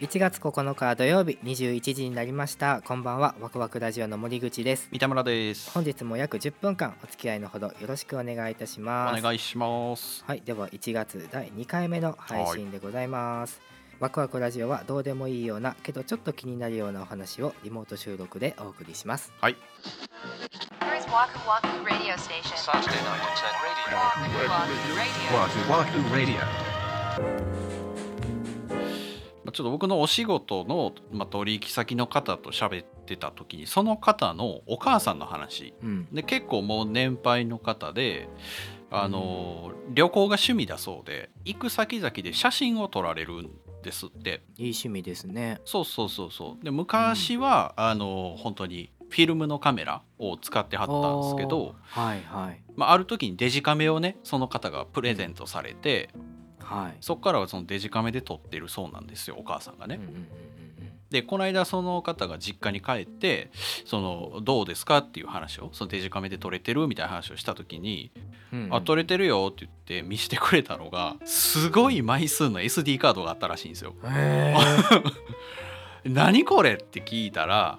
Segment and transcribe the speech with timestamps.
[0.00, 13.58] 1月9日土曜日21時になりましたこんばんはワクワクラジオの森口です三田村です本日も約10分間お付き合いのほどよろしくお願いいたしおます願いしますはいでは1月第2回目の配信でございます
[13.98, 19.56] ワクワクラジオはどうでもいいようなけどちょっと気になるようなお話をリモート収録でお送りしますはい
[20.80, 22.56] Here's Waku Waku Radio Station.
[22.56, 23.96] Saturday night at 10 radio.
[25.38, 26.12] Waku Waku Radio.
[26.12, 26.36] Waku Waku
[27.46, 27.55] Radio.
[29.56, 35.74] まあちょっと僕のお仕事の、まあ、取引先の方と喋ってた時にその方のお母さんの話。
[35.82, 36.08] うん。
[36.12, 38.28] で結構もう年配の方で
[38.90, 43.50] あの、旅行が趣味だそうで行く先々で写真を撮られるん
[43.82, 44.42] ですって。
[44.56, 45.60] いい趣味ですね。
[45.64, 46.64] そうそうそうそう。
[46.64, 52.62] で昔は、あの本当にフィルムのカメラを使ってはったんですけど、はいはい。
[52.76, 56.10] まあ、ある時にデジカメをねその方がプレゼントされて、
[56.66, 56.96] はい。
[57.00, 59.96] そこからはそのデジカメで撮ってるそうなんですよお母さんがね。
[59.96, 60.26] うんうんうん
[61.10, 63.50] でこの間その方が実家に帰って
[63.84, 68.10] そのどうですかっていう話をそのデジカメで撮れてるみたいな話をした時に
[68.52, 73.94] うんうん「あ撮れてるよ」って言って見せてくれたのがすごい枚数の SD カードがあったらしいんですよ。
[76.04, 77.78] 何これって聞いたら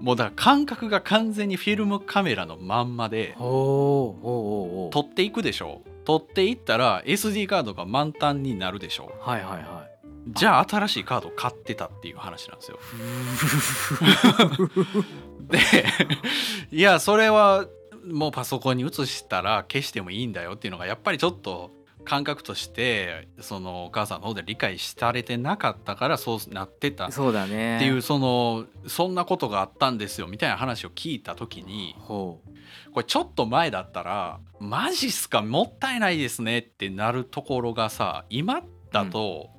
[0.00, 9.92] もうだから感覚が完全にフィルムカメラのまんまで撮っていくでしょ撮っていったら SD カードが満タンになるでしょはいはいはい
[10.28, 12.78] じゃあ新しいカード買ってたっていう話なんですよ。
[15.50, 15.58] で
[16.70, 17.66] いやそれは
[18.06, 21.72] もうパソコンに移したら消してもいいんだよっていうのがやっぱりちょっと
[22.04, 27.06] 感覚としてそのお母さんの方で理解されてなかったからそうなってた。
[27.06, 27.78] っそうだね。
[27.78, 31.94] ていうそのそんなことがあったんですよみたいな話を聞いた時に。
[31.98, 32.40] ほ
[32.92, 39.50] これちょっと前だったらマジっすかもったいないですねってなるところがさ今だと、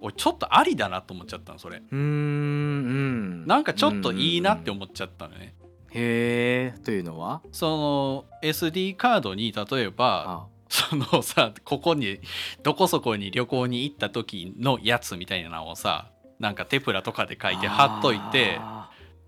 [0.00, 1.78] 俺ちょっとありだなと思っちゃったのそれ。
[1.78, 3.46] ううーんうん。
[3.46, 5.54] なんかちょっといいなってうん思っちゃったのね、
[5.90, 7.42] へえというのは？
[7.50, 12.20] その SD カードに例えばあそのさここに
[12.62, 18.58] どこそこに旅行に行った時のやつみたいなのをさなんかテプラとかで書いて貼っといて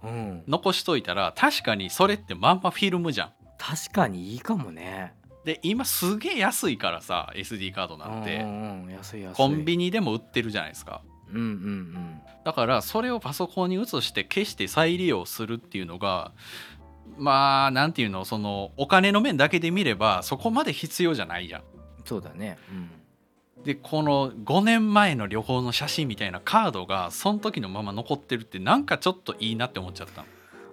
[0.03, 0.43] うん。
[0.47, 3.33] 残しといたら確かにそれってまんまフィルムじゃん。
[3.59, 5.15] 確かにいいかもね。
[5.44, 8.41] で今すげえ安いからさ SD カードなんて、
[9.34, 11.03] コンビニでも売ってるじゃないですか。
[11.31, 12.21] うんうんうん。
[12.44, 16.33] だからそれをパソコンに移して消して再利用するっていうのが
[17.16, 21.62] まあなんていうのそのお金の面だけで見ればそこまで必要じゃないじゃん。
[22.04, 22.59] そうだね
[23.65, 30.26] でこの5年前の旅行の写真みたいなカードがその時のまま残ってるってなんかちょっといいなって思っちゃったの。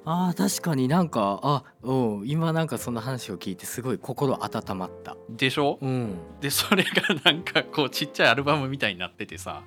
[0.04, 5.16] あー確かになんかあうん今なんかその話を聞いてすごい心温まった。
[5.30, 5.78] でしょ？
[5.82, 6.16] うん。
[6.40, 9.62] でそれがなんかこうちっちゃいアルバムみたいになっててさ。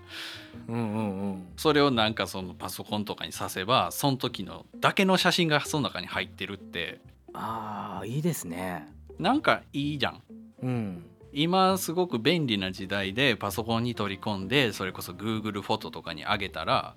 [0.69, 1.47] うんうんうん。
[1.57, 7.01] それをなんかそのパソコンとかに挿せばその時のだけの写真がその中に入ってるって。
[7.33, 8.89] あーいいですね。
[9.19, 10.23] なんかいいじゃん。
[10.63, 11.07] うん。
[11.33, 16.95] 今すごく便利な時代でパソコンに取り込んでそれこそ Google フォトとかに上げたら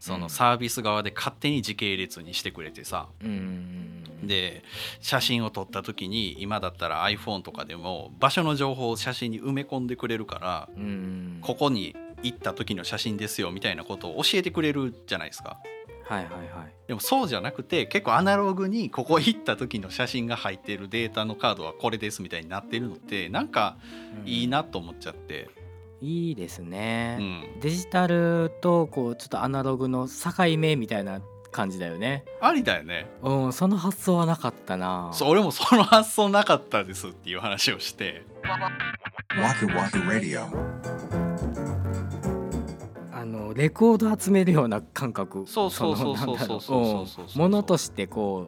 [0.00, 3.08] そのサービス側で勝手に時系列にしてくれてさ。
[3.22, 3.28] うん。
[3.28, 3.90] うんうん
[4.20, 4.62] で
[5.00, 10.82] 写真を撮った時に今だったら iPhone とかでも場所の情報を写真に埋め込んでくれるからうん。
[10.82, 15.58] うんここに行った時の写真ですよみたいなことを教えてくれるじゃないですか。
[16.04, 16.74] はいはいはい。
[16.88, 23.76] でもそうじゃなくて結構アナログにここ行った時の写真が入ってるデータのカードはこれですみたいになってるのってなんか
[24.26, 25.48] いいなと思っちゃって、
[26.00, 27.22] いいですね、う
[27.58, 32.24] ん、デジタルとこうちょっとアナログの境目みたいな感じだよね。
[32.40, 33.10] ありだよね。
[33.22, 35.10] うんその発想はなかったな。
[35.12, 38.24] そう俺もその発想なかったですっていう話をして.
[43.12, 45.44] あのレコード集めるような感覚。
[45.46, 47.06] そうそうそうそうそうそうそう。
[47.06, 47.38] そうそう。
[47.38, 48.46] ものとしてこ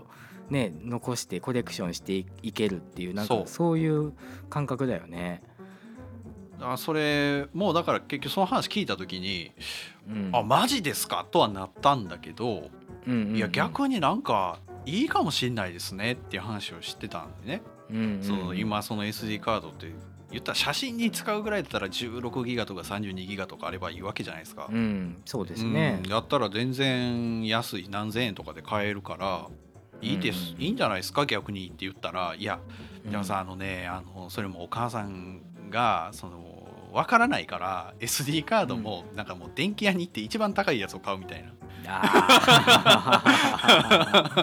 [0.51, 3.45] うね残してコレクションしていいけるっていうなんかそう。
[3.47, 4.13] そういう
[4.49, 5.43] 感覚だよね。
[6.63, 9.53] あそれもうだから結局その話聞いた時に
[10.09, 12.71] うん「あマジですか?」とはなったんだけど、
[13.07, 13.37] うんうんうん。
[13.37, 18.23] いや逆になんかいいかもしんないですねっていう話をしてたんでね、うんうんうん。
[18.23, 19.93] その今その SD カードって
[20.31, 24.69] 言ったら写真に使うぐらいだったら16ギガとか32ギガとかあればいいわけじゃないですか。
[24.71, 25.21] うん。
[25.25, 26.01] そうですね。
[26.05, 26.11] うん。
[26.11, 29.47] やったら全然安い何千円とかで買えるから
[30.01, 30.63] いいです、うん。
[30.63, 31.27] いいんじゃないですか？
[31.27, 32.59] 逆にって言ったらいや
[33.05, 33.11] うん。
[33.11, 35.43] でもさ、あのねあのそれもお母さん
[35.73, 36.53] がその
[36.93, 41.53] 分からないから SD カードもなんかもう電気屋に行って一番高いやつを買うみたいな、
[41.89, 43.23] あ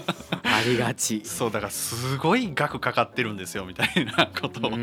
[0.04, 0.40] ー。
[0.60, 1.22] ありがち。
[1.24, 4.78] そうだからすごい額かかってるんですよみたいなことを、だ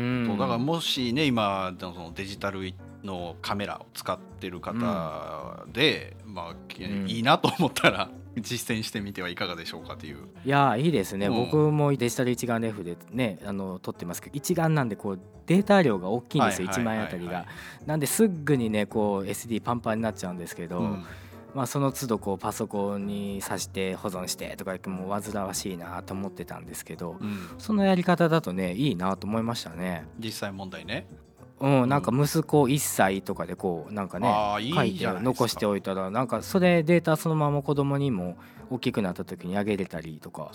[0.47, 2.73] からもしね今そのデジタル
[3.03, 7.09] のカメラを使ってる方で、まあ、ん。
[7.09, 10.17] いいなと思ったら実践してみてはいかがでしょうかという。
[10.45, 11.35] いやーいいですね、うん。
[11.45, 17.45] 僕もデジタル一眼レフでねあの撮ってますけど一眼なんでこうデータ量が大きいんですよ、1はいはいはいはい枚あたりが。
[17.85, 21.05] なんですぐにねこう SD パンパンになっちゃうんですけど、うん
[21.55, 30.05] まあ、その都度こうパソコンに挿して保存してとか言ってもう煩わしいなと思ってたんですけどうんそのやり方だとねいいなと思いましたね。
[30.19, 31.07] 実際問題ね
[31.59, 34.27] うん、なんか息子1歳とかでこうなんかね
[34.73, 38.37] 書いて残しておいたらなんかそれデータそのまま子供にも
[38.69, 40.51] 大きくなった時にあげれたりとか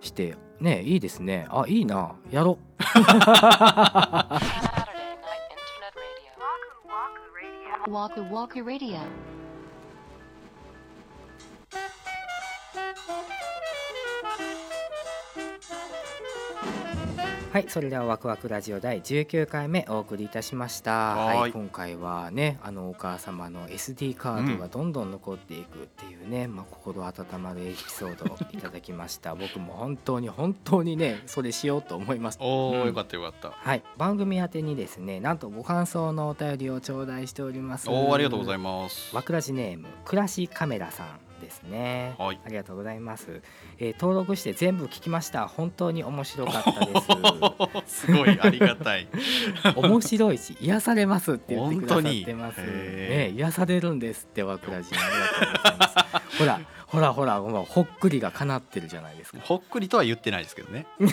[0.00, 1.46] してねいいですね。
[1.50, 2.14] あいいな。
[2.30, 2.58] やろ
[7.88, 8.98] Night Internet Radio.
[17.56, 20.90] はいそれではワクワクラジオ第19回目お送りいたしました。
[20.92, 21.38] はーい。
[21.38, 29.32] はい今回はねあのお母様の SD カードがどんどん残っていくっていうね、まあ、心温まるエピソードをいただきました。
[29.40, 32.38] 僕も本当に本当にねそれしようと思います。
[32.42, 32.86] おお、うん。
[32.88, 33.52] よかったよかった。
[33.52, 37.88] はい番組宛てにですねなんとご感想のお便りを頂戴しております。
[37.88, 39.16] おおありがとうございまます。
[39.16, 42.40] わくらじネーム暮らしカメラさんですね、はい。
[42.44, 43.42] ありがとうございます、
[43.78, 45.48] えー登録して全部聞きました。
[45.48, 48.06] 本当に面白かったです。
[48.06, 49.08] すごいありがたい。
[49.76, 52.60] 面白いし癒されますって言ってくださってます。
[52.60, 59.40] へね癒されるんですってわくらじありがとうございますほらほらほらほらほっくりが叶ってるじゃないですか。
[59.42, 60.86] ほっくりとは言ってないですけどね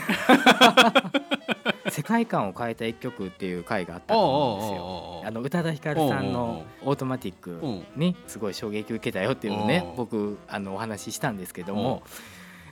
[1.94, 5.22] 世界観を変えた一曲っていう回があったと思うんですよ。
[5.28, 9.94] あの宇多田ヒカルさんのオートマティックうんにすごい衝撃を受けたよっていうのをねう。
[9.94, 12.02] ん僕あのお話ししたんですけども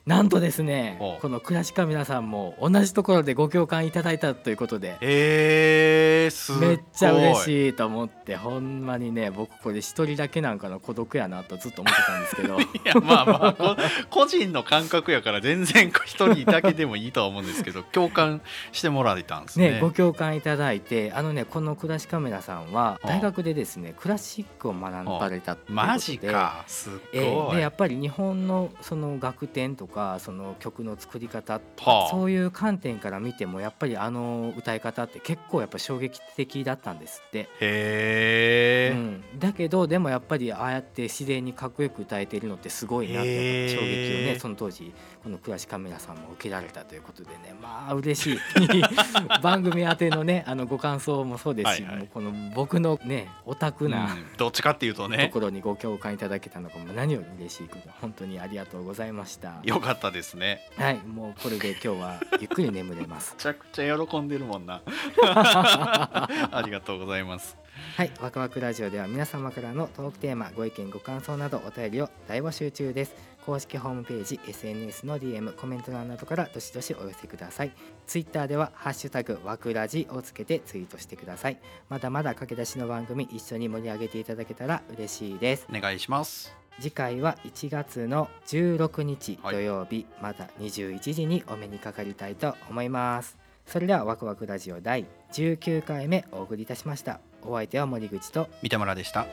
[0.06, 12.60] なんとですねおこのクラシカ皆さんも同じところでご共感いただいたということでえー、めっちゃ嬉いしいと思ってほんまにね僕これ一人だけなんかの孤独やなとずっと思ってたんですけど。
[12.62, 13.76] いやまあまあこ
[14.10, 19.72] 個人の感覚やから全然一人だけでもいいとは思うんですけど共感してもらえたんですね。
[19.74, 23.06] ねご共感いただいてあのねこのクラシカメラさんはう。
[23.06, 25.92] ん大学でですねクラシックを学ばれたっていうことで。
[25.94, 26.64] マジか。
[26.66, 32.10] すごい、えーでやっぱり日本のその楽典とかその曲の作り方とかはあ。
[32.10, 37.50] そういう観点から見てもやっぱりあの歌い方って結構やっぱ衝撃的だったんですって。
[37.60, 38.96] へえ、う
[39.36, 43.86] ん、だけどでもやっぱりああやって自然にかっこよく歌えているのってすごいなって衝撃を
[44.34, 47.54] ねその当時このクラシカメラさんも受けられたということでね。
[47.62, 48.40] まあ嬉しい。
[49.44, 51.98] 番組宛てのねあのご感想もそうですし、はいはい。
[52.00, 54.38] もうこの僕のねオタクな、うん。
[54.38, 57.90] どっちかっていうととねころにご共感いただけたのがもう何より嬉しいこと。
[58.02, 59.60] 本当にありがとうございました。
[59.64, 60.62] よかったですね。
[60.78, 63.34] はいもうこれで今日はゆっくり眠れます。
[63.36, 64.82] めちゃくちゃ喜んでるもんな。
[65.24, 67.58] ありがとうございます。
[67.96, 73.32] はいワクワクラジオでは皆様からのトークテーマご意見ご感想などお便りを大募集中です。
[73.46, 77.72] 公式ホームページ SNS の DM コメント欄などからどしどしお寄せください。
[78.06, 81.58] ツイッターではハッシュタグワクラジをつけてツイートしてください。
[81.90, 85.66] まだまだ駆け出しの番組一緒に盛り上げていただけたら嬉しいです。
[85.70, 93.38] お願いします次回は1月の16日はい土曜日、また21時にお目にかかりたいと思います。
[93.66, 97.20] それではワクワクラジオ第19回目お送りいたしました。
[97.44, 99.26] お相手は森口と三田村でした